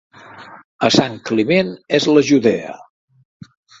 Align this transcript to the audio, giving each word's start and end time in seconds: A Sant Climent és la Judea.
A 0.87 0.87
Sant 0.95 1.19
Climent 1.29 1.69
és 1.99 2.07
la 2.15 2.25
Judea. 2.31 2.75